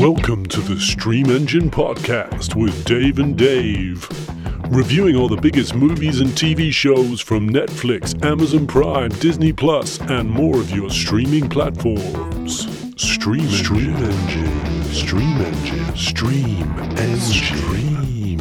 [0.00, 4.08] Welcome to the Stream Engine Podcast with Dave and Dave.
[4.70, 10.30] Reviewing all the biggest movies and TV shows from Netflix, Amazon Prime, Disney Plus, and
[10.30, 12.66] more of your streaming platforms.
[12.96, 13.50] Stream Engine.
[13.50, 14.84] Stream Engine.
[14.84, 15.94] Stream Engine.
[15.94, 17.18] Stream Engine.
[17.18, 18.40] Stream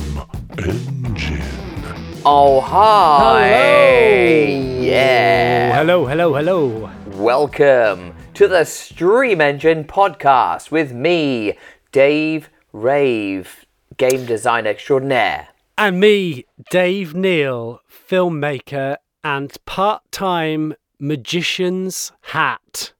[0.60, 2.22] Engine.
[2.26, 3.50] Oh, hi.
[3.50, 4.82] Hello.
[4.82, 5.76] Yeah.
[5.76, 6.90] Hello, hello, hello.
[7.18, 11.58] Welcome to the Stream Engine podcast with me,
[11.92, 13.66] Dave Rave,
[13.98, 15.50] game designer extraordinaire.
[15.78, 22.94] And me, Dave Neal, filmmaker and part time magician's hat.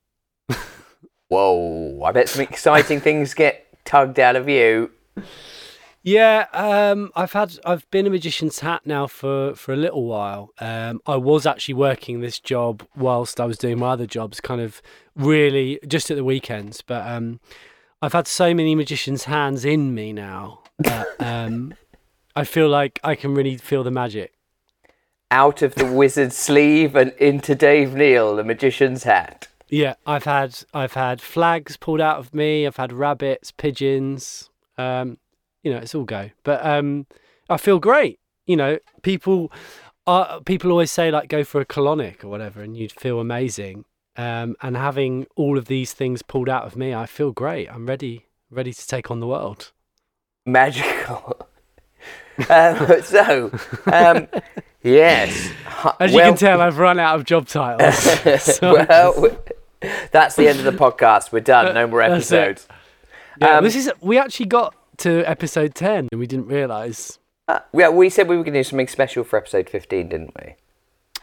[1.30, 4.92] Whoa, I bet some exciting things get tugged out of you.
[6.10, 10.52] Yeah, um, I've had I've been a magician's hat now for, for a little while.
[10.58, 14.60] Um, I was actually working this job whilst I was doing my other jobs, kind
[14.60, 14.82] of
[15.16, 16.82] really just at the weekends.
[16.82, 17.40] But um,
[18.02, 21.76] I've had so many magician's hands in me now that um,
[22.36, 24.34] I feel like I can really feel the magic.
[25.30, 29.48] Out of the wizard's sleeve and into Dave Neal, the magician's hat.
[29.68, 32.66] Yeah, I've had I've had flags pulled out of me.
[32.66, 34.50] I've had rabbits, pigeons.
[34.76, 35.20] Um,
[35.64, 36.30] you know, it's all go.
[36.44, 37.08] But um,
[37.50, 38.20] I feel great.
[38.46, 39.52] You know, people
[40.08, 43.86] are people always say like go for a colonic or whatever, and you'd feel amazing.
[44.18, 47.68] Um, and having all of these things pulled out of me, I feel great.
[47.70, 49.72] I'm ready, ready to take on the world.
[50.46, 51.48] Magical.
[52.50, 53.52] um, so,
[53.86, 54.28] um,
[54.84, 55.52] yes.
[56.02, 57.96] As you can tell, I've run out of job titles.
[58.42, 59.38] So- well,
[60.12, 61.32] that's the end of the podcast.
[61.32, 61.74] We're done.
[61.74, 62.68] No more episodes.
[63.40, 67.20] yeah, um, this is we actually got to episode ten and we didn't realise.
[67.48, 70.34] Uh, yeah, we said we were going to do something special for episode 15, didn't
[70.40, 70.54] we?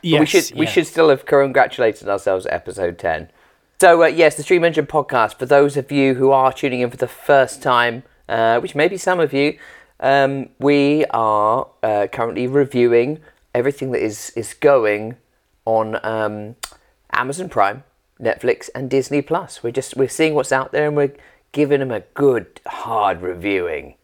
[0.03, 3.31] Yes, we should we should still have congratulated ourselves at episode 10.
[3.81, 6.91] So uh, yes, the Stream Engine podcast for those of you who are tuning in
[6.91, 9.59] for the first time, uh, which may be some of you,
[10.01, 13.21] um, we are uh, currently reviewing
[13.55, 15.17] everything that is is going
[15.65, 16.56] on um,
[17.12, 17.84] Amazon Prime,
[18.21, 19.62] Netflix, and Disney Plus.
[19.62, 21.15] We're just we're seeing what's out there and we're
[21.53, 23.95] giving them a good hard reviewing.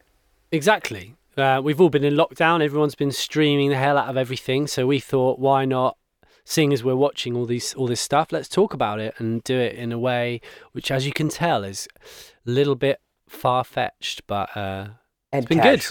[0.51, 1.15] Exactly.
[1.35, 2.63] Uh, we've all been in lockdown.
[2.63, 4.67] Everyone's been streaming the hell out of everything.
[4.67, 5.97] So we thought, why not?
[6.45, 9.57] Seeing as we're watching all these all this stuff, let's talk about it and do
[9.57, 10.41] it in a way
[10.73, 11.87] which, as you can tell, is
[12.45, 12.99] a little bit
[13.29, 14.87] far fetched, but uh,
[15.31, 15.85] and been good.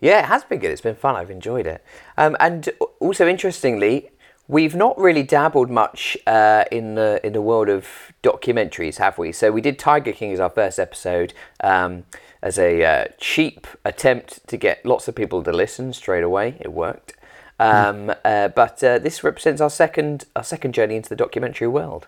[0.00, 0.70] Yeah, it has been good.
[0.70, 1.16] It's been fun.
[1.16, 1.84] I've enjoyed it.
[2.16, 2.68] Um, and
[3.00, 4.10] also interestingly,
[4.48, 7.86] we've not really dabbled much uh, in the in the world of
[8.22, 9.32] documentaries, have we?
[9.32, 12.04] So we did Tiger King as our first episode um,
[12.42, 16.56] as a uh, cheap attempt to get lots of people to listen straight away.
[16.60, 17.14] It worked.
[17.58, 22.06] Um, uh, but uh, this represents our second our second journey into the documentary world.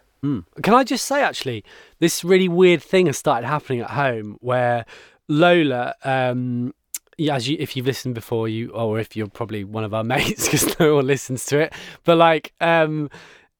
[0.62, 1.64] Can I just say, actually,
[2.00, 4.84] this really weird thing has started happening at home where
[5.28, 6.74] Lola, um,
[7.18, 10.44] as you, if you've listened before, you or if you're probably one of our mates
[10.44, 11.72] because no one listens to it,
[12.04, 13.10] but like, um,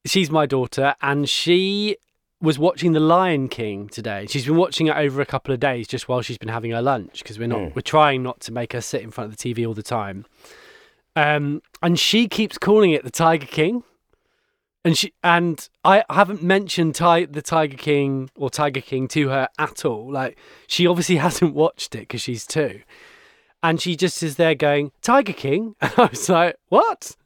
[0.04, 1.97] she's my daughter and she
[2.41, 4.26] was watching The Lion King today.
[4.28, 6.82] She's been watching it over a couple of days just while she's been having her
[6.82, 9.54] lunch because we're not we're trying not to make her sit in front of the
[9.54, 10.24] TV all the time.
[11.16, 13.82] Um, and she keeps calling it the Tiger King
[14.84, 19.48] and she and I haven't mentioned Ti- the Tiger King or Tiger King to her
[19.58, 20.10] at all.
[20.10, 22.80] Like she obviously hasn't watched it because she's two,
[23.62, 27.16] and she just is there going Tiger King, and I was like, what?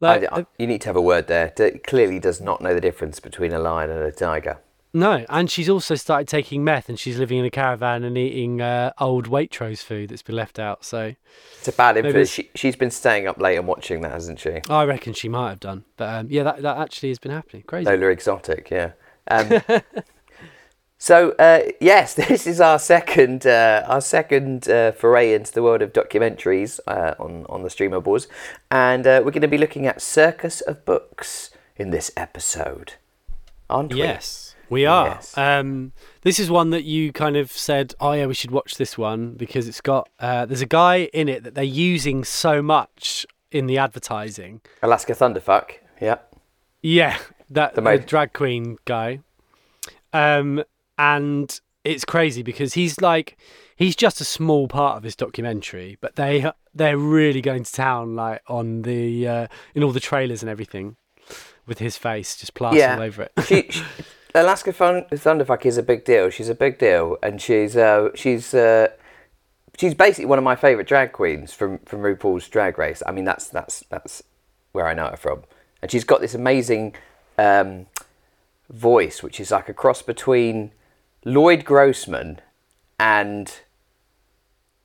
[0.00, 1.52] Like I- I- you need to have a word there.
[1.56, 4.58] That clearly does not know the difference between a lion and a tiger.
[4.94, 8.60] no, and she's also started taking meth, and she's living in a caravan and eating
[8.60, 10.84] uh, old Waitrose food that's been left out.
[10.84, 11.14] So
[11.58, 12.30] It's a bad influence.
[12.30, 14.60] She, she's been staying up late and watching that, hasn't she?
[14.70, 17.64] I reckon she might have done, but um, yeah, that that actually has been happening.
[17.66, 17.90] Crazy.
[17.90, 18.92] Lola Exotic, yeah.
[19.30, 19.60] Um,
[20.98, 25.80] so uh, yes, this is our second uh, our second uh, foray into the world
[25.80, 28.26] of documentaries uh, on on the streamer boards,
[28.70, 32.94] and uh, we're going to be looking at Circus of Books in this episode.
[33.70, 34.00] Aren't we?
[34.00, 35.08] Yes, we are.
[35.08, 35.38] Yes.
[35.38, 38.98] Um, this is one that you kind of said, "Oh yeah, we should watch this
[38.98, 43.24] one because it's got." Uh, there's a guy in it that they're using so much
[43.50, 44.60] in the advertising.
[44.82, 45.72] Alaska Thunderfuck.
[46.00, 46.18] Yeah.
[46.82, 47.18] Yeah,
[47.50, 49.20] that The the, drag queen guy.
[50.12, 50.62] Um,
[50.98, 53.38] and it's crazy because he's like,
[53.76, 58.14] he's just a small part of this documentary, but they they're really going to town
[58.16, 60.96] like on the uh, in all the trailers and everything
[61.66, 62.96] with his face just plastered Yeah.
[62.96, 63.32] all over it.
[63.46, 63.82] she, she
[64.34, 66.28] Alaska Thun- Thunderfuck is a big deal.
[66.30, 68.88] She's a big deal, and she's uh, she's uh,
[69.78, 73.02] she's basically one of my favourite drag queens from from RuPaul's Drag Race.
[73.06, 74.22] I mean, that's that's that's
[74.72, 75.44] where I know her from,
[75.80, 76.94] and she's got this amazing
[77.38, 77.86] um,
[78.70, 80.72] voice, which is like a cross between
[81.28, 82.40] Lloyd Grossman
[82.98, 83.52] and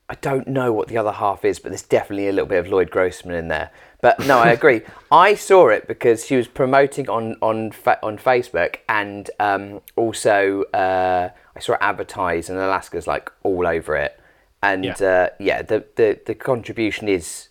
[0.10, 2.68] I don't know what the other half is, but there's definitely a little bit of
[2.68, 3.72] Lloyd Grossman in there.
[4.02, 4.82] But no, I agree.
[5.12, 10.64] I saw it because she was promoting on on fa- on Facebook, and um, also
[10.74, 14.20] uh, I saw it advertised, and Alaska's like all over it.
[14.62, 14.94] And Yeah.
[15.02, 17.48] uh, yeah, the, the the contribution is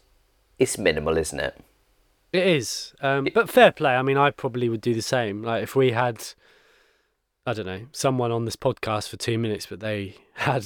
[0.58, 1.56] it's minimal, isn't it?
[2.34, 3.96] It is, um, but fair play.
[3.96, 5.42] I mean, I probably would do the same.
[5.42, 6.22] Like if we had,
[7.44, 10.64] I don't know, someone on this podcast for two minutes, but they had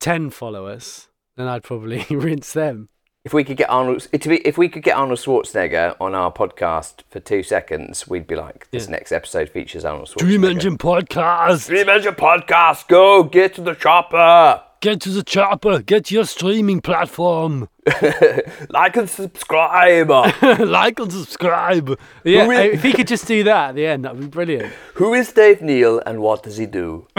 [0.00, 2.88] ten followers, then I'd probably rinse them.
[3.24, 6.32] If we could get Arnold, to be, if we could get Arnold Schwarzenegger on our
[6.32, 8.92] podcast for two seconds, we'd be like, this Yeah.
[8.92, 10.18] next episode features Arnold Schwarzenegger.
[10.18, 11.66] Dream Engine podcast.
[11.68, 12.88] Dream Engine podcast.
[12.88, 14.62] Go get to the chopper.
[14.82, 15.80] Get to the chopper.
[15.80, 17.68] Get your streaming platform.
[18.68, 20.10] Like and subscribe.
[20.42, 21.98] like and subscribe.
[22.24, 24.72] Yeah, is- if he could just do that at the end, that'd be brilliant.
[24.94, 27.06] Who is Dave Neal and what does he do?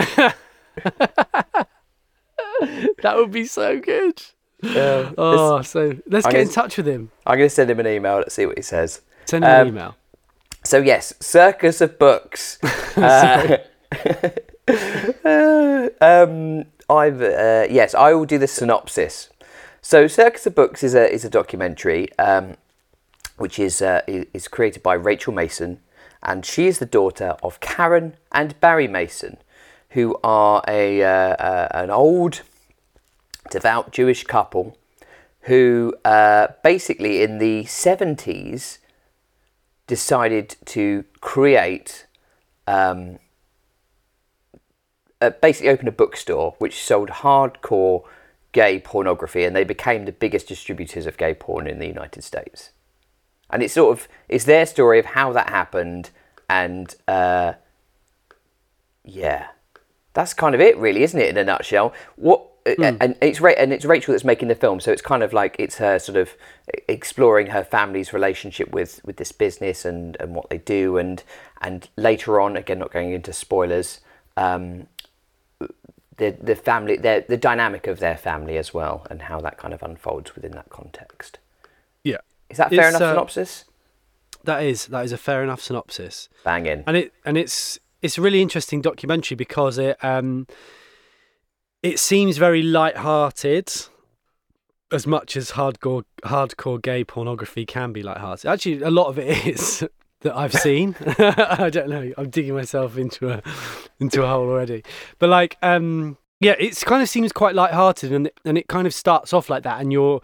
[3.02, 4.22] That would be so good.
[4.64, 7.12] Uh, Oh, so let's I get in touch with him.
[7.26, 8.18] I'm going to send him an email.
[8.18, 9.02] Let's see what he says.
[9.26, 9.96] Send him an Um, email.
[10.64, 12.60] So yes, Circus of Books.
[12.96, 13.58] uh,
[16.02, 16.64] um,
[16.98, 19.30] I've uh, yes, I will do the synopsis.
[19.82, 22.56] So Circus of Books is a is a documentary um,
[23.38, 25.80] which is uh, is created by Rachel Mason,
[26.22, 29.38] and she is the daughter of Karen and Barry Mason,
[29.90, 32.42] who are a uh, uh, an old
[33.50, 34.78] devout Jewish couple
[35.42, 38.80] who uh, basically in the seventies
[39.88, 42.06] decided to create
[42.68, 43.20] um,
[45.24, 48.04] uh, basically opened a bookstore which sold hardcore
[48.52, 52.72] gay pornography and they became the biggest distributors of gay porn in the United States.
[53.50, 56.10] And it's sort of it's their story of how that happened
[56.50, 57.54] and uh,
[59.04, 59.48] yeah.
[60.14, 61.94] That's kind of it really, isn't it in a nutshell?
[62.16, 65.34] What and it's Ra- and it's Rachel that's making the film, so it's kind of
[65.34, 66.36] like it's her sort of
[66.88, 71.24] exploring her family's relationship with with this business and and what they do and
[71.62, 74.00] and later on again not going into spoilers
[74.38, 74.88] um
[76.18, 79.74] the the family the the dynamic of their family as well and how that kind
[79.74, 81.40] of unfolds within that context.
[82.04, 82.18] Yeah,
[82.50, 83.66] Is that fair It's, enough uh, synopsis?
[84.44, 86.30] that is that is a fair enough synopsis.
[86.44, 86.84] Bang in.
[86.86, 90.46] and it and it's it's a really interesting documentary because it um
[91.82, 93.72] it seems very light-hearted
[94.92, 99.48] as much as hardcore hardcore gay pornography can be light-hearted actually a lot of it
[99.56, 99.84] is
[100.24, 100.96] that I've seen.
[101.18, 102.12] I don't know.
[102.18, 103.42] I'm digging myself into a
[104.00, 104.84] into a hole already.
[105.20, 108.94] But like um yeah it kind of seems quite light-hearted and and it kind of
[108.94, 110.22] starts off like that and you're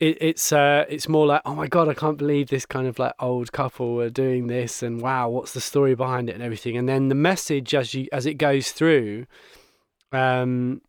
[0.00, 2.98] it, it's uh, it's more like oh my god I can't believe this kind of
[2.98, 6.76] like old couple are doing this and wow what's the story behind it and everything.
[6.76, 9.26] And then the message as you as it goes through
[10.12, 10.80] um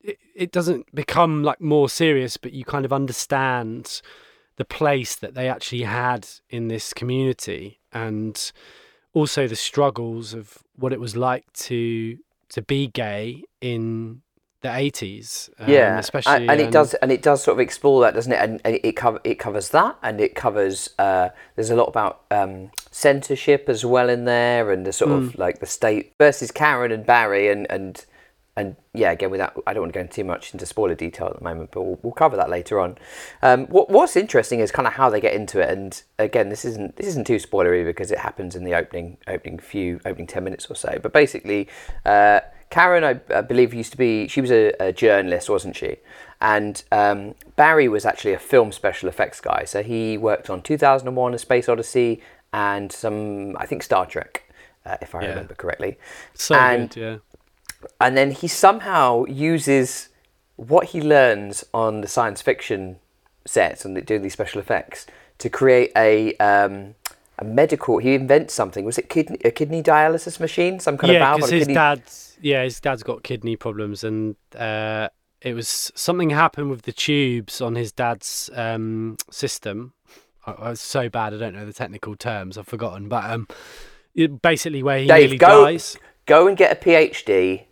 [0.00, 4.00] it, it doesn't become like more serious but you kind of understand
[4.58, 8.52] the place that they actually had in this community and
[9.14, 12.18] also the struggles of what it was like to
[12.50, 14.20] to be gay in
[14.60, 17.60] the 80s um, yeah, especially and, and it um, does, and it does sort of
[17.60, 18.40] explore that, doesn't it?
[18.42, 20.90] And, and it cover, it covers that, and it covers.
[20.98, 25.16] Uh, there's a lot about um, censorship as well in there, and the sort Hmm.
[25.28, 28.04] of like the state versus Karen and Barry, and and
[28.58, 31.28] and yeah, again, without I don't want to go into too much into spoiler detail
[31.28, 32.98] at the moment, but we'll, we'll cover that later on.
[33.40, 36.64] Um, what what's interesting is kind of how they get into it, and again, this
[36.64, 40.42] isn't this isn't too spoilery because it happens in the opening opening few opening ten
[40.42, 40.98] minutes or so.
[41.00, 41.68] But basically,
[42.04, 45.98] uh, Karen, I, I believe, used to be she was a, a journalist, wasn't she?
[46.40, 51.34] And um, Barry was actually a film special effects guy, so he worked on 2001:
[51.34, 52.20] A Space Odyssey
[52.52, 54.42] and some, I think, Star Trek,
[54.86, 55.28] uh, if I Yeah.
[55.28, 55.98] remember correctly.
[56.34, 57.16] so and good yeah
[58.00, 60.08] and then he somehow uses
[60.56, 62.96] what he learns on the science fiction
[63.46, 65.06] sets and doing these special effects
[65.38, 66.94] to create a um,
[67.38, 67.98] a medical.
[67.98, 68.84] He invents something.
[68.84, 70.80] Was it kidney a kidney dialysis machine?
[70.80, 71.74] Some kind of yeah, valve because his kidney.
[71.74, 75.08] dad's yeah, his dad's got kidney problems, and uh,
[75.40, 79.92] it was something happened with the tubes on his dad's um, system.
[80.46, 82.58] I, I was so bad, I don't know the technical terms.
[82.58, 83.46] I've forgotten, but um,
[84.14, 85.96] it, basically where he Dave, nearly go- dies.
[86.26, 87.64] Go and get a PhD,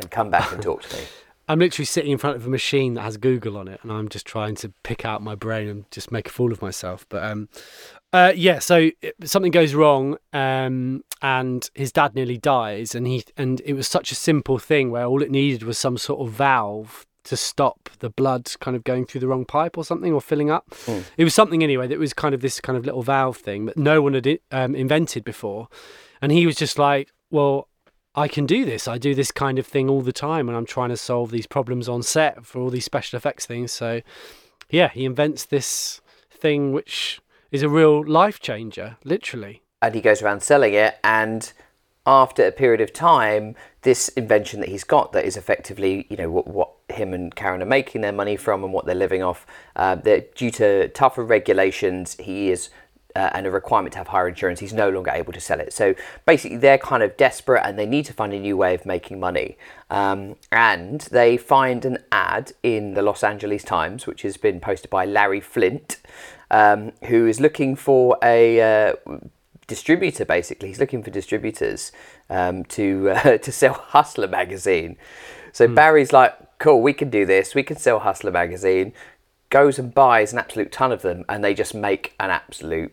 [0.00, 1.02] and come back and talk to me.
[1.48, 4.08] I'm literally sitting in front of a machine that has Google on it, and I'm
[4.08, 7.04] just trying to pick out my brain and just make a fool of myself.
[7.08, 7.48] But um,
[8.12, 8.90] uh, yeah, so
[9.24, 14.12] something goes wrong, um, and his dad nearly dies, and he and it was such
[14.12, 18.10] a simple thing where all it needed was some sort of valve to stop the
[18.10, 20.72] blood kind of going through the wrong pipe or something or filling up.
[21.16, 23.76] It was something anyway that was kind of this kind of little valve thing that
[23.76, 25.68] no one had um, invented before,
[26.22, 27.66] and he was just like, well.
[28.14, 28.88] I can do this.
[28.88, 31.46] I do this kind of thing all the time when I'm trying to solve these
[31.46, 33.70] problems on set for all these special effects things.
[33.72, 34.00] So,
[34.68, 36.00] yeah, he invents this
[36.30, 37.20] thing which
[37.52, 39.62] is a real life changer, literally.
[39.82, 41.52] and he goes around selling it and
[42.06, 46.30] after a period of time this invention that he's got that is effectively you know
[46.30, 49.46] what, what him and karen are making their money from and what they're living off
[49.76, 52.70] uh, that due to tougher regulations he is
[53.16, 55.72] uh, and a requirement to have higher insurance he's no longer able to sell it.
[55.72, 55.94] So
[56.26, 59.20] basically they're kind of desperate and they need to find a new way of making
[59.20, 59.56] money.
[59.90, 64.90] Um, and they find an ad in the los angeles times which has been posted
[64.90, 65.98] by larry flynt
[66.50, 68.92] um, who is looking for a uh,
[69.66, 70.68] distributor basically.
[70.68, 71.92] He's looking for distributors
[72.28, 74.96] um, to uh, to sell hustler magazine.
[75.52, 77.54] So barry's like cool we can do this.
[77.54, 78.92] We can sell hustler magazine.
[79.48, 82.92] Goes and buys an absolute ton of them and they just make an absolute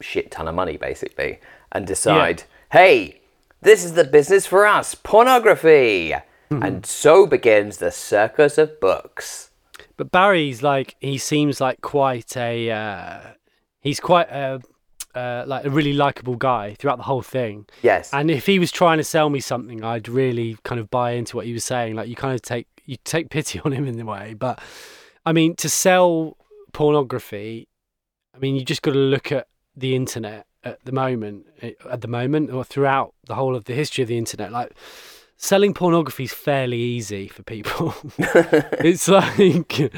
[0.00, 1.38] shit ton of money basically
[1.72, 3.20] and decide hey
[3.62, 6.14] this is the business for us pornography
[6.50, 9.50] and so begins the circus of books
[9.96, 13.20] But Barry's like he seems like quite a uh,
[13.80, 14.60] he's quite a
[15.14, 17.66] uh, like a really likable guy throughout the whole thing.
[17.82, 21.12] yes And if he was trying to sell me something, I'd really kind of buy
[21.12, 21.94] into what he was saying.
[21.94, 24.34] Like you kind of take you take pity on him in a way.
[24.34, 24.60] But
[25.24, 26.36] I mean, to sell
[26.72, 27.66] pornography,
[28.34, 32.00] I mean, you just got to look at the internet at the moment, eh, at
[32.00, 34.50] the moment, or throughout the whole of the history of the internet.
[34.50, 34.72] Like
[35.36, 37.94] selling pornography is fairly easy for people.
[38.18, 39.90] it's like, do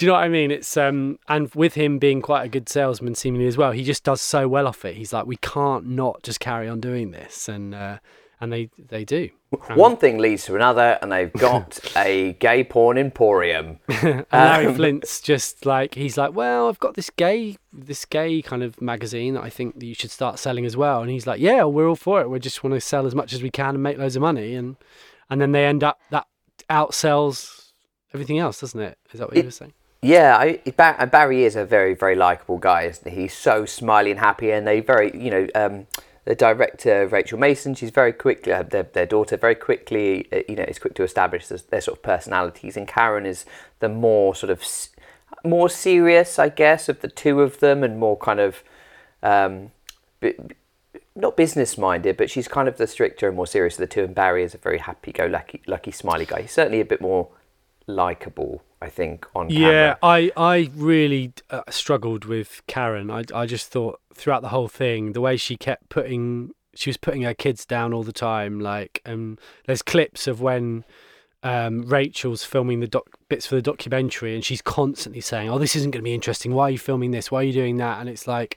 [0.00, 0.50] you know what I mean?
[0.50, 4.04] It's um, and with him being quite a good salesman, seemingly as well, he just
[4.04, 4.96] does so well off it.
[4.96, 7.98] He's like, we can't not just carry on doing this, and uh,
[8.40, 9.30] and they they do.
[9.74, 15.20] One thing leads to another and they've got a gay porn emporium And Larry Flynt's
[15.20, 19.42] just like he's like, well, I've got this gay, this gay kind of magazine that
[19.42, 21.00] I think that you should start selling as well.
[21.00, 22.28] And he's like, yeah, we're all for it.
[22.28, 24.54] We just want to sell as much as we can and make loads of money.
[24.54, 24.76] And
[25.30, 26.26] and then they end up that
[26.68, 27.72] outsells
[28.12, 28.98] everything else, doesn't it?
[29.12, 29.72] Is that what you were saying?
[30.02, 32.90] Yeah, I, Ba- Barry is a very, very likable guy.
[32.90, 33.10] He?
[33.10, 35.86] He's so smiley and happy, and they very, you know, um,
[36.26, 37.74] the director Rachel Mason.
[37.74, 41.04] She's very quickly uh, their, their daughter very quickly, uh, you know, is quick to
[41.04, 42.76] establish their, their sort of personalities.
[42.76, 43.46] And Karen is
[43.78, 44.90] the more sort of s-
[45.44, 48.62] more serious, I guess, of the two of them, and more kind of
[49.22, 49.70] um,
[50.20, 50.34] b-
[51.14, 54.04] not business minded, but she's kind of the stricter and more serious of the two.
[54.04, 56.42] And Barry is a very happy go lucky, lucky, smiley guy.
[56.42, 57.28] He's certainly a bit more
[57.86, 59.72] likable, I think, on camera.
[59.72, 63.10] Yeah, I I really uh, struggled with Karen.
[63.10, 66.96] I I just thought throughout the whole thing, the way she kept putting, she was
[66.96, 68.60] putting her kids down all the time.
[68.60, 70.84] Like, um, there's clips of when
[71.42, 75.74] um, Rachel's filming the doc- bits for the documentary, and she's constantly saying, "Oh, this
[75.74, 76.54] isn't going to be interesting.
[76.54, 77.28] Why are you filming this?
[77.28, 78.56] Why are you doing that?" And it's like,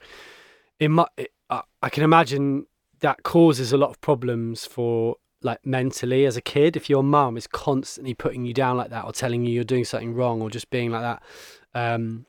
[0.78, 2.66] it, mu- it I, I can imagine
[3.00, 7.36] that causes a lot of problems for like mentally as a kid if your mum
[7.36, 10.50] is constantly putting you down like that or telling you you're doing something wrong or
[10.50, 11.22] just being like that
[11.74, 12.26] um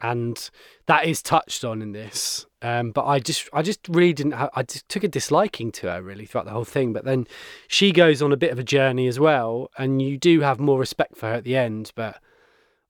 [0.00, 0.50] and
[0.86, 4.50] that is touched on in this um but i just i just really didn't ha-
[4.54, 7.26] i just took a disliking to her really throughout the whole thing but then
[7.68, 10.78] she goes on a bit of a journey as well and you do have more
[10.78, 12.20] respect for her at the end but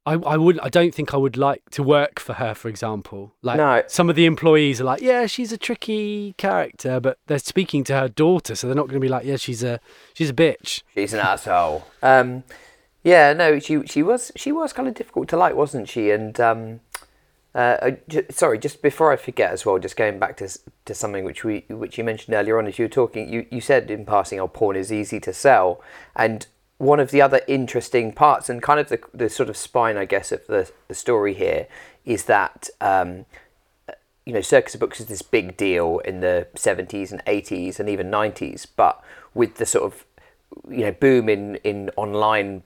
[0.04, 3.34] I, I would I don't think I would like to work for her, for example.
[3.42, 3.82] Like No.
[3.86, 7.94] some of the employees are like, yeah, she's a tricky character, but they're speaking to
[7.94, 9.78] her daughter, so they're not going to be like, yeah, she's a
[10.14, 10.82] she's a bitch.
[10.94, 11.86] She's an asshole.
[12.02, 12.42] Um,
[13.04, 16.10] yeah, no, she she was she was kind of difficult to like, wasn't she?
[16.10, 16.80] And um,
[17.54, 20.48] uh, I ju- sorry, just before I forget as well, just going back to
[20.86, 23.60] to something which we which you mentioned earlier on as you were talking, you, you
[23.60, 25.80] said in passing, "Oh, porn is easy to sell,"
[26.16, 26.46] and
[26.82, 30.04] one of the other interesting parts and kind of the the sort of spine, I
[30.04, 31.66] guess, of the the story here
[32.04, 32.68] is that.
[32.80, 33.26] Um,
[34.24, 37.88] you know, Circus of Books is this big deal in the 70s and 80s and
[37.88, 39.02] even 90s, but
[39.34, 40.04] with the sort of
[40.70, 42.62] you know boom in in online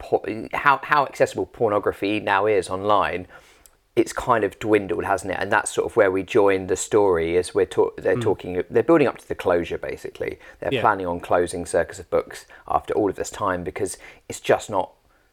[0.53, 3.27] how how accessible pornography now is online
[3.97, 7.37] it's kind of dwindled hasn't it and that's sort of where we join the story
[7.39, 10.83] as we're ta- they're talking they're building up to the closure basically they're Yeah.
[10.83, 13.97] planning on closing circus of books after all of this time because
[14.29, 14.93] it's just not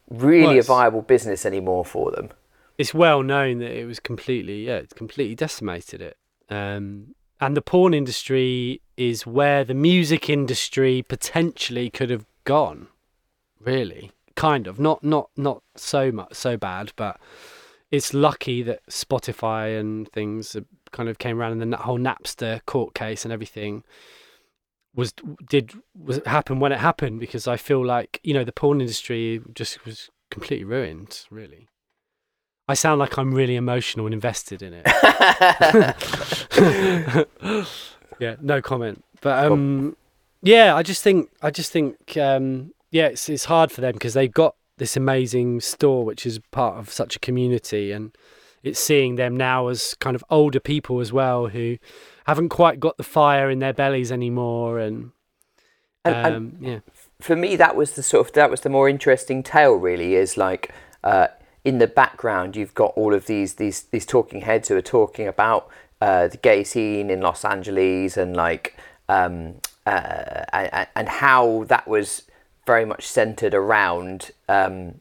[0.10, 2.30] really Well, a viable business anymore for them
[2.78, 6.18] It's well known that it was completely yeah, it's completely decimated it.
[6.50, 12.88] Um, and the porn industry is where the music industry potentially could have gone.
[13.60, 17.20] Really, kind of not not not so much so bad, but
[17.94, 20.58] it's lucky that Spotify and things
[20.92, 23.84] kind of came around, and then that whole Napster court case and everything
[24.96, 25.14] was
[25.48, 29.42] did was happen when it happened because I feel like you know the porn industry
[29.54, 31.24] just was completely ruined.
[31.30, 31.68] Really,
[32.68, 34.88] I sound like I'm really emotional and invested in it.
[38.20, 39.06] yeah, no comment.
[39.22, 39.96] But um,
[40.42, 44.16] Yeah, I just think I just think um, yeah, it's it's hard for them because
[44.16, 48.16] they've got this amazing store which is part of such a community and
[48.64, 51.78] it's seeing them now as kind of older people as well who
[52.26, 55.12] haven't quite got the fire in their bellies anymore and,
[56.06, 56.80] And- um, and- yeah
[57.20, 60.36] for me that was the sort of that was the more interesting tale really is
[60.38, 61.28] like uh,
[61.64, 65.28] in the background you've got all of these these these talking heads who are talking
[65.28, 65.70] about
[66.02, 68.76] uh, the gay scene in Los Angeles and like
[69.08, 72.24] um, uh, and, and how that was
[72.66, 74.96] very much centered around um,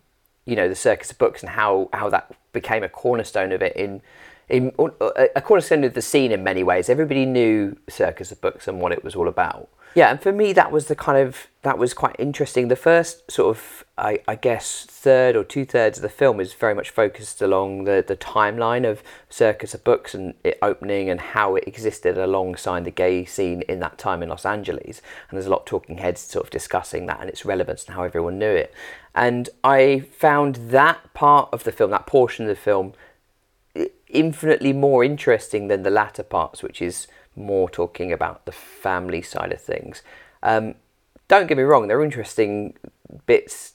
[0.45, 3.75] you know the circus of books and how how that became a cornerstone of it
[3.77, 4.03] in
[4.49, 6.89] in a a cornerstone of the scene in many ways.
[6.89, 10.53] Everybody knew circus of books and what it was all about yeah and for me
[10.53, 12.67] that was the kind of that was quite interesting.
[12.69, 16.53] The first sort of i, I guess third or two thirds of the film is
[16.53, 21.21] very much focused along the, the timeline of circus of books and it opening and
[21.21, 25.03] how it existed alongside the gay scene in that time in los angeles.
[25.29, 27.95] And there's a lot of talking heads sort of discussing that and its relevance and
[27.95, 28.75] how everyone knew it.
[29.15, 32.95] And i found that part of the film that portion of the film
[34.09, 37.07] infinitely more interesting than the latter parts, which is
[37.37, 40.03] more talking about the family side of things.
[40.43, 40.75] Um,
[41.29, 42.75] don't get me wrong, there are interesting
[43.27, 43.75] bits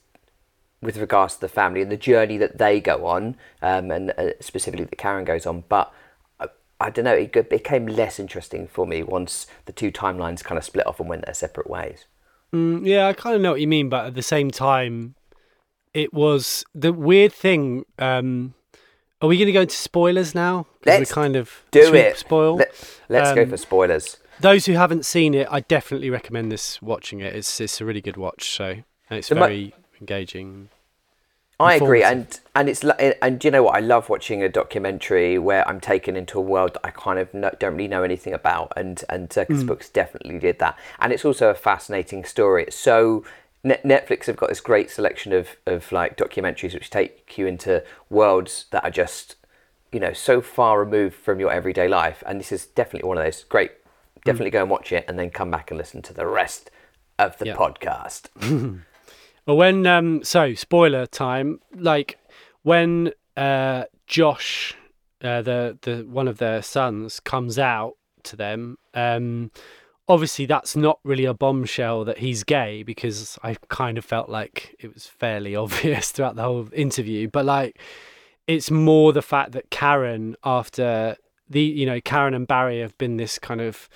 [0.81, 4.31] with regards to the family and the journey that they go on, um, and uh,
[4.39, 5.63] specifically that Karen goes on.
[5.67, 5.91] But
[6.39, 6.47] I,
[6.79, 10.63] I don't know, it became less interesting for me once the two timelines kind of
[10.63, 12.05] split off and went their separate ways.
[12.53, 15.15] Mm, yeah, I kind of know what you mean, but at the same time,
[15.93, 17.85] it was the weird thing.
[17.97, 18.53] Um,
[19.21, 20.67] are we going to go into spoilers now?
[20.85, 22.17] Let's we kind of Do it.
[22.17, 22.57] Spoil.
[23.09, 24.17] Let, us go Um, for spoilers.
[24.39, 27.35] Those who haven't seen it, I definitely recommend this watching it.
[27.35, 28.51] It's it's a really good watch.
[28.51, 28.83] So and
[29.17, 30.69] it's The mo- very engaging.
[31.59, 33.75] I agree, and and it's and you know what?
[33.75, 37.33] I love watching a documentary where I'm taken into a world that I kind of
[37.33, 40.77] no, don't really know anything about, and and Circus Books definitely did that.
[40.99, 42.65] And it's also a fascinating story.
[42.65, 43.23] It's so
[43.65, 48.65] Netflix have got this great selection of of like documentaries which take you into worlds
[48.71, 49.35] that are just
[49.91, 53.23] you know so far removed from your everyday life, and this is definitely one of
[53.23, 53.43] those.
[53.43, 53.71] Great,
[54.25, 56.71] definitely go and watch it, and then come back and listen to the rest
[57.19, 57.55] of the Yeah.
[57.55, 58.29] podcast.
[59.45, 61.61] Well, when um, so spoiler time.
[61.73, 62.19] Like
[62.63, 64.75] when uh, Josh,
[65.23, 67.93] uh, the the one of their sons, comes out
[68.23, 68.77] to them.
[68.93, 69.51] Um,
[70.07, 74.75] obviously, that's not really a bombshell that he's gay because I kind of felt like
[74.79, 77.27] it was fairly obvious throughout the whole interview.
[77.27, 77.79] But like,
[78.47, 81.17] it's more the fact that Karen, after
[81.49, 83.87] the you know Karen and Barry have been this kind of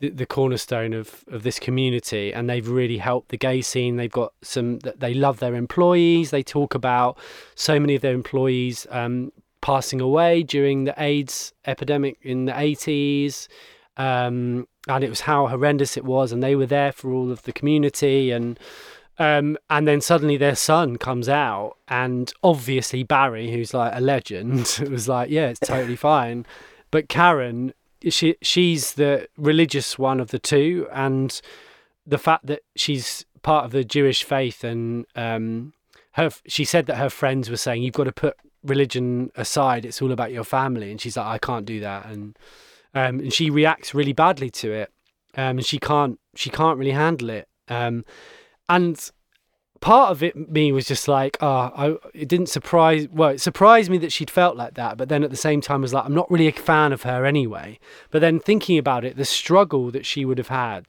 [0.00, 3.96] the, the cornerstone of, of this community and they've really helped the gay scene.
[3.96, 6.30] They've got some they love their employees.
[6.30, 7.18] They talk about
[7.54, 13.48] so many of their employees um, passing away during the aids epidemic in the 80s
[13.98, 17.42] um, and it was how horrendous it was and they were there for all of
[17.42, 18.58] the community and
[19.18, 24.80] um, and then suddenly their son comes out and obviously barry who's like a legend
[24.90, 26.46] was like yeah it's totally fine.
[26.90, 27.74] But karen
[28.08, 31.40] she she's the religious one of the two and
[32.06, 35.72] the fact that she's part of the Jewish faith and um
[36.12, 40.00] her she said that her friends were saying you've got to put religion aside it's
[40.00, 40.92] all about your family.
[40.92, 42.06] And she's like I can't do that.
[42.06, 42.38] And
[42.94, 44.92] um and she reacts really badly to it.
[45.36, 47.48] Um and she can't she can't really handle it.
[47.68, 48.04] Um
[48.68, 49.10] and
[49.80, 51.46] part of it me was just like oh
[51.76, 55.22] I, it didn't surprise well it surprised me that she'd felt like that but then
[55.22, 57.78] at the same time was like i'm not really a fan of her anyway.
[58.10, 60.84] But then thinking about it the struggle that she would have had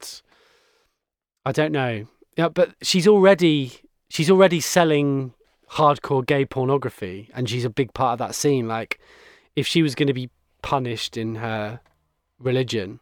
[1.44, 2.06] i don't know.
[2.36, 3.72] Yeah but she's already
[4.08, 5.34] she's already selling
[5.72, 8.66] hardcore gay pornography and she's a big part of that scene.
[8.66, 8.98] Like
[9.56, 10.30] if she was going to be
[10.62, 11.80] punished in her
[12.40, 13.00] religion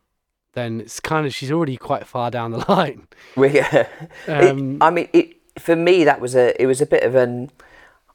[0.52, 3.60] then it's kind of she's already quite far down the line We,
[4.26, 7.14] Um, it, I mean, it for me that was a it was a bit of
[7.14, 7.50] an.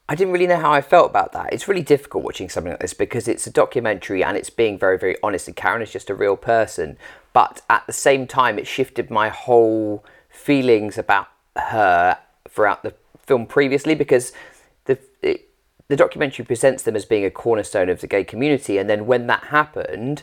[0.06, 1.54] I didn't really know how I felt about that.
[1.54, 4.98] It's really difficult watching something like this because it's a documentary and it's being very
[4.98, 5.48] very honest.
[5.48, 6.98] And Karen is just a real person,
[7.32, 13.46] but at the same time, it shifted my whole feelings about her throughout the film
[13.46, 14.32] previously because
[14.84, 14.98] the.
[15.22, 15.48] It,
[15.88, 19.26] the documentary presents them as being a cornerstone of the gay community, and then when
[19.26, 20.22] that happened,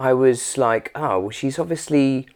[0.00, 2.26] I was like, oh, well, she's obviously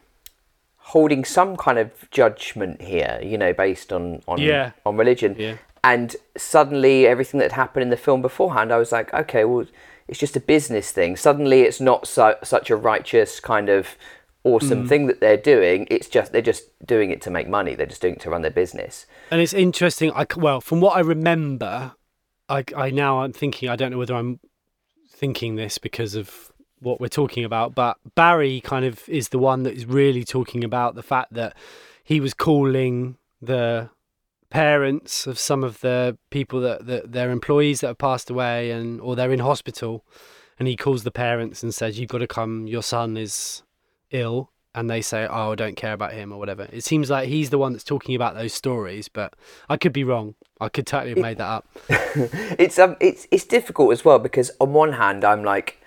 [0.77, 4.73] holding some kind of judgment here, you know, based on on Yeah.
[4.85, 5.35] on religion.
[5.39, 5.57] Yeah.
[5.83, 9.67] And suddenly, everything that happened in the film beforehand, I was like, okay, well,
[10.09, 11.17] it's just a business thing.
[11.17, 13.97] Suddenly, it's not so, such a righteous kind of
[14.45, 14.89] awesome mm.
[14.89, 15.87] thing that they're doing.
[15.91, 17.75] It's just they're just doing it to make money.
[17.75, 19.07] They're just doing it to run their business.
[19.31, 20.13] And it's interesting.
[20.13, 21.93] I well, from what I remember,
[22.51, 23.71] I I now I'm thinking.
[23.71, 24.41] I don't know whether I'm
[25.11, 26.53] thinking this because of
[26.85, 27.75] what we're talking about.
[27.75, 31.57] But Barry kind of is the one that is really talking about the fact that
[32.05, 33.91] he was calling the
[34.51, 39.01] parents of some of the people that, that their employees that have passed away and
[39.01, 40.05] or they're in hospital
[40.61, 43.65] and he calls the parents and says you've got to come your son is
[44.13, 47.29] ill and they say oh I don't care about him or whatever it seems like
[47.29, 49.35] he's the one that's talking about those stories but
[49.69, 53.45] i could be wrong i could totally have made that up it's um it's it's
[53.45, 55.81] difficult as well because on one hand I'm like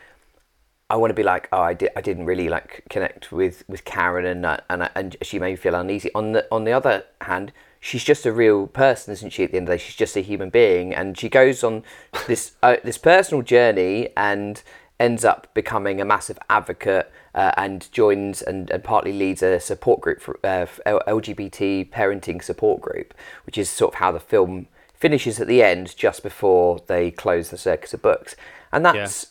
[0.90, 3.86] I want to be like oh I did I didn't really like connect with with
[3.86, 6.12] Karen and uh, and uh, and she made me feel uneasy.
[6.16, 9.58] On the on the other hand she's just a real person isn't she at the
[9.58, 9.84] end of the day?
[9.84, 11.84] She's just a human being and she goes on
[12.28, 14.62] this uh, this personal journey and
[15.00, 20.02] ends up becoming a massive advocate uh, and joins and, and partly leads a support
[20.02, 23.14] group for uh, LGBT parenting support group
[23.46, 27.50] which is sort of how the film finishes at the end just before they close
[27.50, 28.36] the circus of books.
[28.72, 29.28] And that's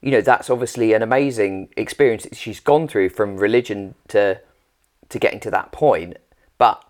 [0.00, 4.40] you know that's obviously an amazing experience that she's gone through from religion to
[5.08, 6.16] to getting to that point
[6.58, 6.84] but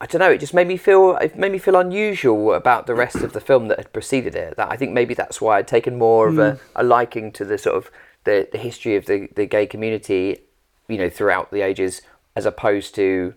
[0.00, 0.30] I don't know.
[0.30, 3.40] It just made me feel it made me feel unusual about the rest of the
[3.40, 4.56] film that had preceded it.
[4.56, 6.62] That I think maybe that's why I'd taken more of a, hmm.
[6.76, 7.90] a liking to the sort of
[8.24, 10.40] the, the history of the, the gay community,
[10.88, 12.02] you know, throughout the ages,
[12.36, 13.34] as opposed to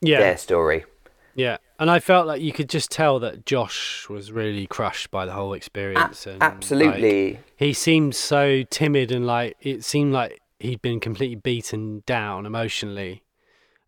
[0.00, 0.84] yeah their story.
[1.36, 5.24] yeah and i felt like you could just tell that josh was really crushed by
[5.24, 7.40] the whole experience and like, Absolutely.
[7.56, 13.22] he seemed so timid and like it seemed like he'd been completely beaten down emotionally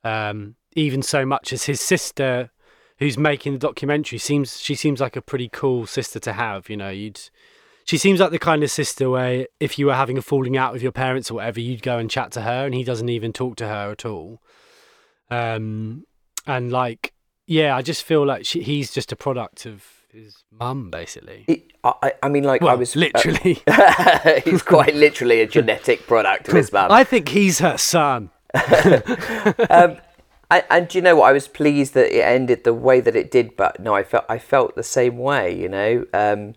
[0.04, 2.50] um even so much as his sister
[2.98, 6.76] who's making the documentary seems she seems like a pretty cool sister to have you
[6.76, 7.20] know you'd
[7.84, 10.72] she seems like the kind of sister where if you were having a falling out
[10.72, 13.32] with your parents or whatever you'd go and chat to her and he doesn't even
[13.32, 14.40] talk to her at all
[15.30, 16.04] um
[16.46, 17.09] and like
[17.58, 21.66] yeah i just feel like she, he's just a product of his mum basically It-
[21.82, 23.54] I, I- I mean, like I was literally
[24.44, 26.90] he's quite literally a genetic product of his mum.
[26.92, 28.30] i think he's her son
[29.70, 30.00] and,
[30.50, 31.26] and do you know what?
[31.28, 34.24] I was pleased that it ended the way that it did, but no, I felt
[34.28, 35.54] I felt the same way.
[35.56, 36.54] You know, um,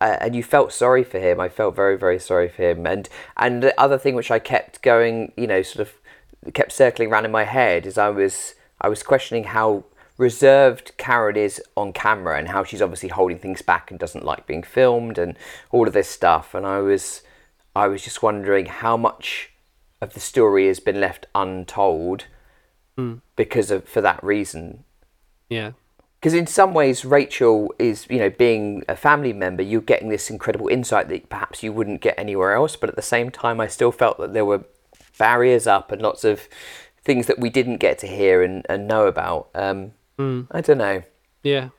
[0.00, 1.40] uh, and you felt sorry for him.
[1.40, 2.86] I felt very very sorry for him.
[2.86, 7.10] And and the other thing which I kept going, you know, sort of kept circling
[7.10, 9.84] around in my head is I was I was questioning how
[10.16, 14.46] reserved Karen is on camera and how she's obviously holding things back and doesn't like
[14.46, 15.36] being filmed and
[15.70, 16.54] all of this stuff.
[16.54, 17.22] And I was
[17.74, 19.50] I was just wondering how much
[20.00, 22.26] of the story has been left untold
[23.36, 24.84] because of for that reason.
[25.48, 25.72] yeah
[26.20, 30.30] Because in some ways, Rachel is, you know, being a family member, you're getting this
[30.30, 32.76] incredible insight that perhaps you wouldn't get anywhere else.
[32.76, 34.64] But at the same time, I still felt that there were
[35.18, 36.48] barriers up and lots of
[37.04, 39.50] things that we didn't get to hear and, and know about.
[39.54, 41.02] Um, I don't know.
[41.42, 41.70] Yeah,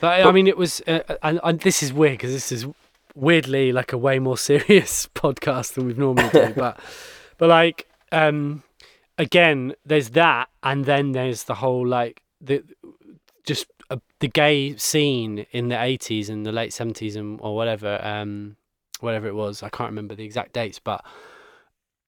[0.00, 2.66] but, I mean, it was, uh, and, and this is weird because this is
[3.14, 6.52] weirdly like a way more serious podcast than we've normally do.
[6.56, 6.78] but,
[7.38, 8.62] but like, um,
[9.18, 12.62] again, there's that, and then there's the whole like the
[13.44, 18.00] just uh, the gay scene in the 80s and the late 70s and or whatever,
[18.02, 18.56] um,
[19.00, 19.62] whatever it was.
[19.62, 21.04] I can't remember the exact dates, but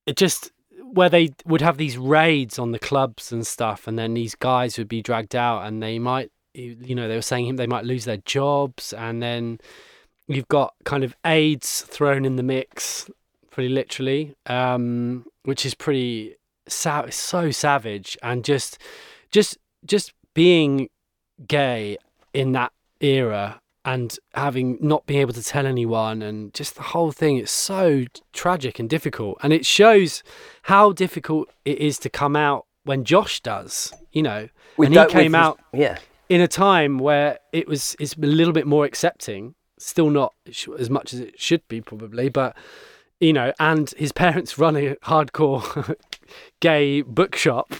[0.07, 0.51] it just
[0.93, 4.77] where they would have these raids on the clubs and stuff, and then these guys
[4.77, 8.05] would be dragged out, and they might, you know, they were saying they might lose
[8.05, 9.59] their jobs, and then
[10.29, 13.09] you've got kind of AIDS thrown in the mix,
[13.51, 16.37] pretty literally, um, which is pretty
[16.69, 18.77] sa- so savage, and just,
[19.31, 20.91] just, just being
[21.49, 21.97] gay
[22.35, 27.11] in that era and having not being able to tell anyone and just the whole
[27.13, 30.23] thing it's so tragic and difficult and it shows
[30.63, 35.07] how difficult it is to come out when Josh does you know We and he
[35.07, 35.99] came his- out Yeah.
[36.29, 40.33] in a time where it was it's a little bit more accepting still not
[40.79, 42.57] as much as it should be probably but
[43.19, 45.97] you know and his parents run a hardcore
[46.61, 47.75] gay bookshop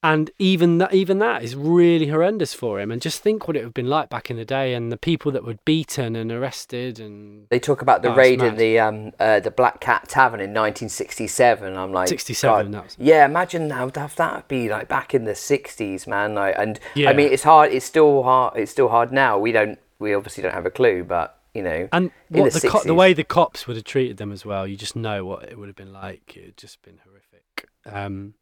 [0.00, 3.60] and even that even that is really horrendous for him and just think what it
[3.60, 6.30] would have been like back in the day and the people that were beaten and
[6.30, 10.08] arrested and They talk about the Oh, raid in the um, uh, the Black Cat
[10.08, 11.76] Tavern in 1967.
[11.76, 13.24] I'm like, 67, was- yeah.
[13.24, 16.34] Imagine how tough that'd be, like back in the 60s, man.
[16.34, 17.10] Like, and Yeah.
[17.10, 17.72] I mean, it's hard.
[17.72, 18.56] It's still hard.
[18.56, 19.38] It's still hard now.
[19.38, 19.78] We don't.
[19.98, 22.94] We obviously don't have a clue, but you know, and what the the, co- the
[22.94, 25.66] way the cops would have treated them as well you just know what it would
[25.66, 28.34] have been like it had just been horrific um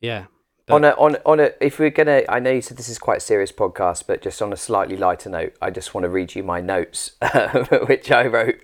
[0.00, 0.24] yeah
[0.70, 3.18] on a on on a if we're gonna i know you said this is quite
[3.18, 6.34] a serious podcast but just on a slightly lighter note i just want to read
[6.34, 7.12] you my notes
[7.86, 8.56] which i wrote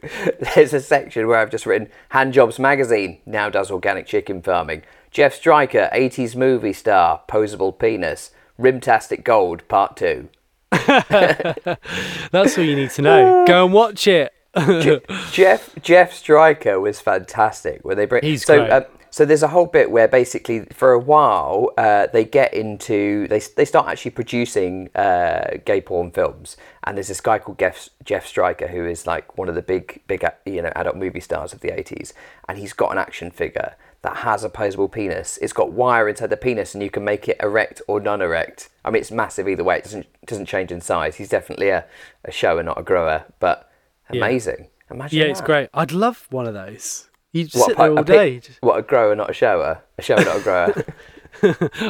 [0.54, 4.82] there's a section where i've just written hand jobs magazine now does organic chicken farming
[5.10, 10.28] jeff stryker 80s movie star posable penis rimtastic gold part two
[10.70, 13.44] That's all you need to know.
[13.46, 14.32] Go and watch it.
[14.58, 15.00] Je-
[15.32, 17.84] Jeff Jeff Stryker was fantastic.
[17.84, 18.70] Where they bring He's so great.
[18.70, 23.26] um, so there's a whole bit where basically for a while uh, they get into
[23.28, 27.88] they they start actually producing uh, gay porn films, and there's this guy called Jeff
[28.04, 31.52] Jeff Stryker who is like one of the big big you know adult movie stars
[31.52, 32.12] of the 80s,
[32.48, 35.38] and he's got an action figure that has a posable penis.
[35.42, 38.70] It's got wire inside the penis, and you can make it erect or non-erect.
[38.82, 39.76] I mean, it's massive either way.
[39.78, 41.16] It doesn't doesn't change in size.
[41.16, 41.84] He's definitely a,
[42.24, 43.70] a shower, not a grower, but
[44.10, 44.18] Yeah.
[44.24, 44.68] amazing.
[44.90, 45.68] Imagine Yeah, it's great.
[45.74, 47.09] I'd love one of those.
[47.32, 49.82] You What, sit a, there a all day, just- what a grower, not a shower.
[49.98, 50.84] A shower, not a grower.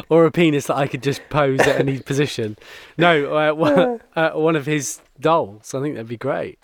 [0.09, 2.57] or a penis that I could just pose at any position.
[2.97, 5.73] No, uh, one, uh, one of his dolls.
[5.73, 6.59] I think that'd be great.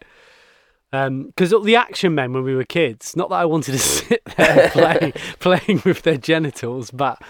[0.91, 4.69] Because the action men when we were kids, not that I wanted to sit there
[4.69, 7.21] play, playing with their genitals, but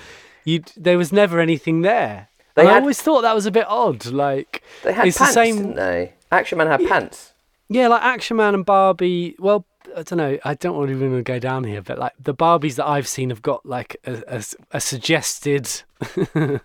[0.76, 2.30] there was never anything there.
[2.56, 4.06] They And I always thought that was a bit odd.
[4.08, 5.56] Like They had it's pants, the same.
[5.58, 6.14] didn't they?
[6.32, 7.34] Action Man had pants.
[7.70, 9.36] Yeah, like Action Man and Barbie.
[9.40, 10.38] Well, I don't know.
[10.44, 13.30] I don't want to even go down here, but like the Barbies that I've seen
[13.30, 15.70] have got like a, a, a suggested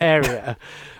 [0.00, 0.56] area,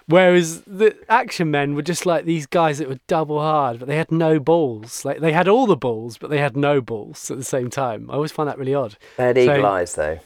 [0.07, 3.97] whereas the Action Men were just like these guys that were double hard, but they
[3.97, 5.05] had no balls.
[5.05, 8.11] Like they had all the balls, but they had no balls at the same time.
[8.11, 8.97] I always find that really odd.
[9.17, 10.19] They had So- eagle eyes, though.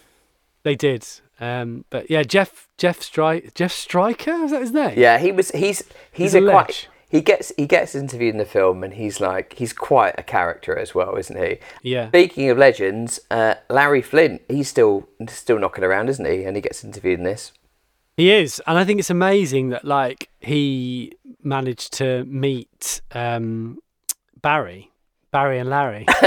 [0.64, 1.06] They did.
[1.40, 4.98] Um, but yeah, Jeff Jeff Stry Jeff Stryker is that his name?
[4.98, 5.50] Yeah, he was.
[5.52, 5.78] He's
[6.12, 6.88] he's, He's a, a quite.
[7.10, 10.76] He gets he gets interviewed in the film, and he's like he's quite a character
[10.76, 11.58] as well, isn't he?
[11.82, 12.08] Yeah.
[12.08, 16.44] Speaking of legends, uh, Larry Flynt, he's still still knocking around, isn't he?
[16.44, 17.52] And he gets interviewed in this.
[18.16, 23.78] He is, and I think it's amazing that like he managed to meet um,
[24.42, 24.90] Barry,
[25.30, 26.04] Barry and Larry.
[26.20, 26.26] Do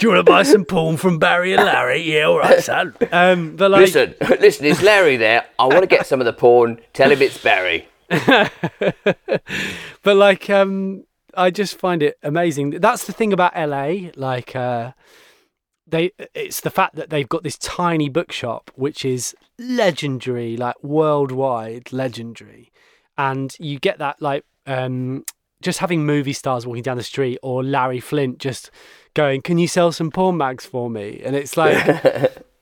[0.00, 2.02] you want to buy some porn from Barry and Larry?
[2.02, 2.94] Yeah, all right, son.
[3.12, 5.44] Um, but like, Listen, listen, is Larry there?
[5.58, 6.80] I want to get some of the porn.
[6.92, 7.88] Tell him it's Barry.
[10.02, 12.70] but like, um, I just find it amazing.
[12.70, 14.10] That's the thing about LA.
[14.16, 14.92] Like, uh,
[15.86, 21.92] they, it's the fact that they've got this tiny bookshop, which is legendary, like worldwide
[21.92, 22.72] legendary,
[23.16, 25.24] and you get that like, um,
[25.60, 28.70] just having movie stars walking down the street or Larry Flynt just
[29.14, 31.76] going, "Can you sell some porn mags for me?" And it's like,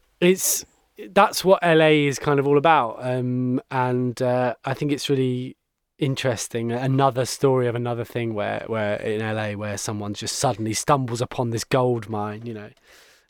[0.20, 0.64] it's
[1.10, 2.96] that's what LA is kind of all about.
[3.00, 5.56] Um, and uh, I think it's really
[5.98, 6.72] interesting.
[6.72, 11.50] Another story of another thing where, where in LA where someone just suddenly stumbles upon
[11.50, 12.44] this gold mine.
[12.44, 12.70] You know,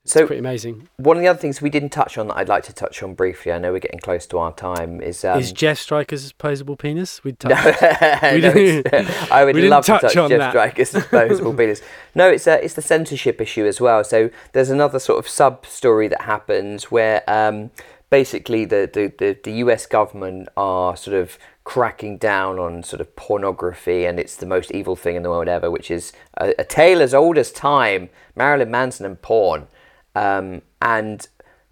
[0.04, 0.88] it's So- pretty amazing.
[0.96, 3.14] One of the other things we didn't touch on that I'd like to touch on
[3.14, 6.78] briefly, I know we're getting close to our time, is um, is Jeff Stryker's posable
[6.78, 7.20] penis?
[7.24, 7.82] We No, touched.
[7.82, 10.50] no, it's- I would we didn't love to touch touch on Jeff that.
[10.50, 11.82] Stryker's disposable penis.
[12.14, 14.02] No, it's a, it's the censorship issue as well.
[14.04, 17.70] So there's another sort of sub story that happens where um,
[18.10, 23.14] basically the, the, the, the US government are sort of cracking down on sort of
[23.14, 26.64] pornography and it's the most evil thing in the world ever, which is a, a
[26.64, 29.68] tale as old as time, Marilyn Manson and porn.
[30.14, 31.26] Um, and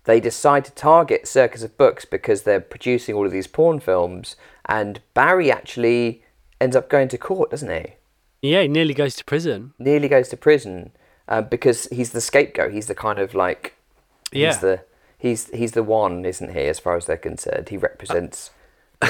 [0.04, 4.36] they decide to target Circus of Books because they're producing all of these porn films.
[4.66, 6.24] And Barry actually
[6.60, 7.94] ends up going to court, doesn't he?
[8.42, 9.74] yeah, he nearly goes to prison.
[9.78, 10.92] Nearly goes to prison
[11.28, 12.72] uh, because he's the scapegoat.
[12.72, 13.74] He's the kind of like
[14.32, 14.56] he's Yeah.
[14.58, 14.84] the
[15.18, 16.60] he's he's the one, isn't he?
[16.60, 18.50] As far as they're concerned, he represents.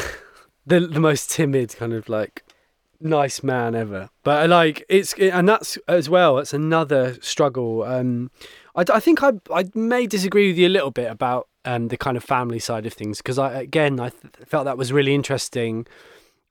[0.66, 2.42] the the most timid kind of like
[3.02, 8.30] nice man ever but uh, like it's and that's as well it's another struggle um
[8.80, 11.96] i, I think I, I may disagree with you a little bit about um the
[11.96, 15.14] kind of family side of things because i again i th- felt that was really
[15.14, 15.86] interesting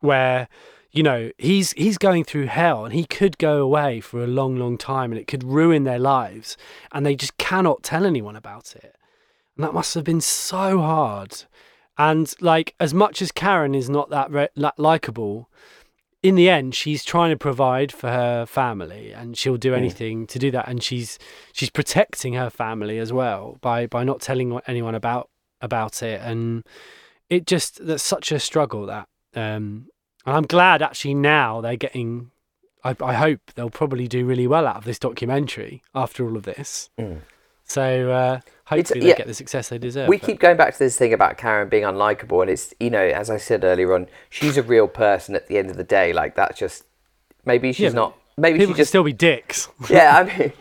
[0.02, 0.48] where
[0.92, 4.56] you know he's he's going through hell and he could go away for a long
[4.58, 6.58] long time and it could ruin their lives
[6.92, 8.96] and they just cannot tell anyone about it.
[9.56, 11.44] And that must have been so hard.
[11.98, 15.50] And like as much as Karen is not that re- likable,
[16.22, 20.38] in the end she's trying to provide for her family and she'll do anything to
[20.38, 21.18] do that and she's
[21.54, 25.30] she's protecting her family as well by by not telling anyone about
[25.62, 26.66] about it and
[27.30, 29.88] it just that's such a struggle that um
[30.26, 32.32] and I'm glad actually now they're getting
[32.84, 36.44] I, I hope they'll probably do really well out of this documentary after all of
[36.44, 36.90] this.
[36.98, 37.22] Mm.
[37.66, 40.08] So uh, hopefully they get the success they deserve.
[40.08, 42.90] We but- keep going back to this thing about Karen being unlikable, and it's you
[42.90, 45.84] know, as I said earlier on, she's a real person at the end of the
[45.84, 46.14] day.
[46.14, 46.86] Like that's just
[47.46, 48.16] maybe she's Yeah, not.
[48.38, 49.68] Maybe people she can just still be dicks.
[49.90, 50.54] yeah, I mean,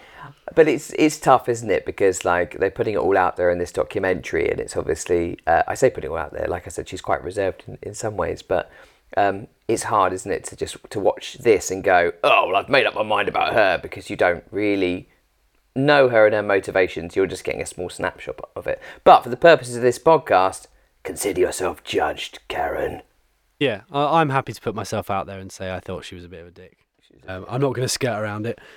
[0.55, 1.87] but it's it's tough, isn't it?
[1.87, 5.63] Because like they're putting it all out there in this documentary, and it's obviously uh,
[5.69, 6.49] I say putting it all out there.
[6.49, 8.71] Like I said, she's quite reserved in, in some ways, but
[9.17, 12.69] um, it's hard, isn't it, to just to watch this and go, oh, well, I've
[12.69, 15.09] made up my mind about her because you don't really
[15.79, 17.17] know her and her motivations.
[17.17, 18.81] You're just getting a small snapshot of it.
[19.05, 20.67] But for the purposes of this podcast,
[21.03, 23.03] consider yourself judged, Karen.
[23.59, 26.25] Yeah, I, I'm happy to put myself out there and say I thought she was
[26.25, 26.79] a bit of a dick.
[27.27, 28.59] Um, I'm not going to skirt around it.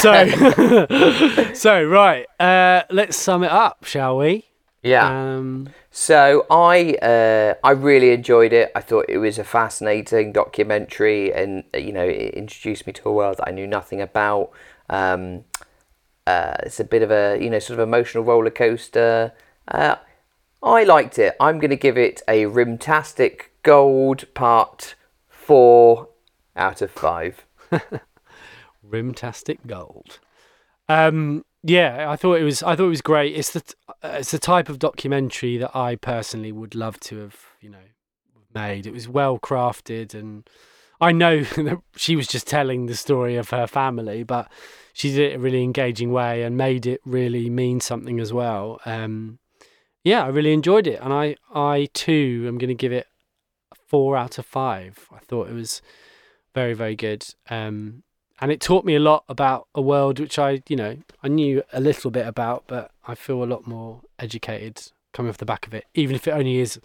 [0.00, 0.26] So,
[1.54, 4.44] so right, uh, let's sum it up, shall we?
[4.82, 5.08] Yeah.
[5.08, 8.70] Um, So I uh, I really enjoyed it.
[8.74, 13.12] I thought it was a fascinating documentary, and you know, it introduced me to a
[13.12, 14.50] world that I knew nothing about.
[14.90, 15.44] Um,
[16.26, 19.32] uh, it's a bit of a you know sort of emotional roller coaster.
[19.68, 19.96] Uh,
[20.62, 21.34] I liked it.
[21.40, 24.94] I'm going to give it a rimtastic gold part
[25.28, 26.08] four
[26.54, 27.44] out of five.
[28.88, 30.18] Rimtastic Gold.
[30.88, 32.62] Um, yeah, I thought it was.
[32.62, 33.34] I thought it was great.
[33.34, 33.62] It's the
[34.02, 37.78] uh, it's the type of documentary that I personally would love to have, you know,
[38.54, 38.86] made.
[38.86, 40.48] It was well crafted, and
[41.00, 44.50] I know that she was just telling the story of her family, but
[44.92, 48.32] she did it in a really engaging way and made it really mean something as
[48.32, 48.80] well.
[48.84, 49.38] Um,
[50.04, 53.06] yeah, I really enjoyed it, and I I too am going to give it
[53.86, 55.08] four out of five.
[55.12, 55.82] I thought it was
[56.54, 57.24] very very good.
[57.48, 58.02] Um,
[58.42, 61.62] and it taught me a lot about a world which I, you know, I knew
[61.72, 65.64] a little bit about, but I feel a lot more educated coming off the back
[65.64, 66.80] of it, even if it only is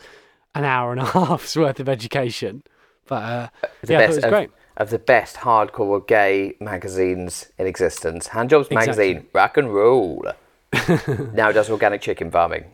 [0.53, 2.61] an hour and a half's worth of education.
[3.07, 3.49] But uh,
[3.87, 4.49] yeah, I thought it was of, great.
[4.77, 8.29] Of the best hardcore gay magazines in existence.
[8.29, 8.75] Handjobs Exactly.
[8.75, 10.25] magazine, rock and roll.
[11.33, 12.65] now does organic chicken farming.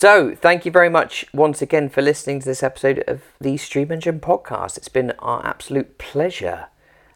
[0.00, 3.92] So, thank you very much once again for listening to this episode of the Stream
[3.92, 4.78] Engine podcast.
[4.78, 6.68] It's been our absolute pleasure.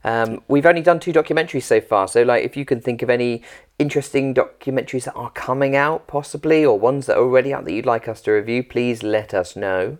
[0.04, 3.08] Um, we've only done two documentaries so far, so like if you can think of
[3.08, 3.42] any
[3.78, 7.86] interesting documentaries that are coming out, possibly, or ones that are already out that you'd
[7.86, 9.96] like us to review, please let us know.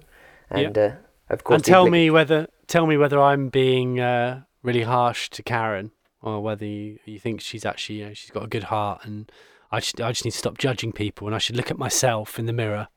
[0.51, 0.91] And uh,
[1.31, 5.43] of course, And tell me whether tell me whether I'm being uh, really harsh to
[5.43, 9.05] Karen, or whether you, you think she's actually you know, she's got a good heart,
[9.05, 9.31] and
[9.71, 12.39] I just I just need to stop judging people, and I should look at myself
[12.39, 12.89] in the mirror.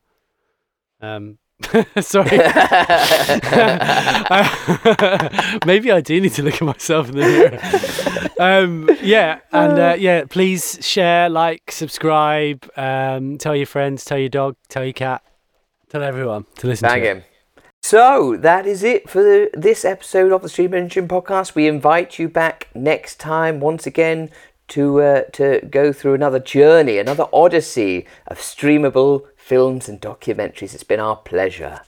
[1.02, 1.40] Um,
[2.02, 2.30] sorry.
[5.66, 7.60] Maybe I do need to look at myself in the mirror.
[8.40, 14.30] Um, yeah, and uh, yeah, please share, like, subscribe, um, tell your friends, tell your
[14.30, 15.24] dog, tell your cat,
[15.90, 17.26] tell everyone to listen Bang to it.
[17.92, 17.98] Him.
[18.00, 21.56] So that is it for the, this episode of the Stream Engine podcast.
[21.56, 24.30] We invite you back next time once again
[24.70, 30.74] to uh, to go through another journey, another odyssey of streamable films and documentaries.
[30.74, 31.82] It's been our pleasure.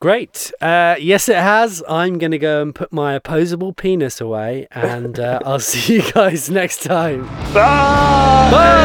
[0.00, 0.52] Great.
[0.60, 1.82] Uh, yes, it has.
[1.88, 6.12] I'm going to go and put my opposable penis away, and uh, I'll see you
[6.12, 7.26] guys next time.
[7.52, 8.50] Bye.
[8.52, 8.84] Bye.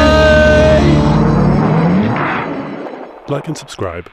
[3.28, 4.10] Like and subscribe.